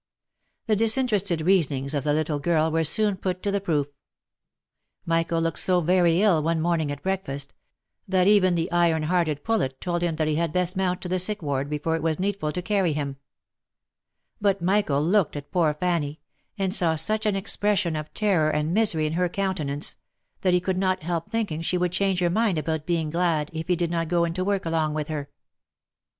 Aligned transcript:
The 0.65 0.75
disinterested 0.75 1.41
reasonings 1.41 1.93
of 1.93 2.03
the 2.03 2.13
little 2.15 2.39
girl 2.39 2.71
were 2.71 2.83
soon 2.83 3.17
put 3.17 3.43
to 3.43 3.51
the 3.51 3.61
proof. 3.61 3.85
Michael 5.05 5.39
looked 5.41 5.59
so 5.59 5.79
very 5.79 6.23
ill 6.23 6.41
one 6.41 6.59
morning 6.59 6.91
at 6.91 7.03
breakfast, 7.03 7.53
that 8.07 8.27
even 8.27 8.55
the 8.55 8.71
iron 8.71 9.03
hearted 9.03 9.43
Poulet 9.43 9.79
told 9.79 10.01
him 10.01 10.15
he 10.17 10.37
had 10.37 10.51
best 10.51 10.75
mount 10.75 11.01
to 11.03 11.07
the 11.07 11.19
sick 11.19 11.43
ward 11.43 11.69
before 11.69 11.95
it 11.95 12.01
was 12.01 12.19
needful 12.19 12.51
to 12.51 12.63
carry 12.63 12.93
him; 12.93 13.17
but 14.41 14.59
Michael 14.59 15.03
looked 15.03 15.35
at 15.35 15.51
poor 15.51 15.71
Fanny, 15.75 16.19
and 16.57 16.73
saw 16.73 16.95
such 16.95 17.27
an 17.27 17.35
expression 17.35 17.95
of 17.95 18.11
terror 18.15 18.49
and 18.49 18.73
misery 18.73 19.05
in 19.05 19.13
her 19.13 19.29
countenance, 19.29 19.97
that 20.41 20.55
he 20.55 20.59
could 20.59 20.79
not 20.79 21.03
help 21.03 21.29
thinking 21.29 21.61
she 21.61 21.77
would 21.77 21.91
change 21.91 22.21
her 22.21 22.29
mind 22.31 22.57
about 22.57 22.87
being 22.87 23.11
glad, 23.11 23.51
if 23.53 23.67
he 23.67 23.75
did 23.75 23.91
not 23.91 24.07
go 24.07 24.25
into 24.25 24.43
work 24.43 24.65
along 24.65 24.95
with 24.95 25.09
her. 25.09 25.29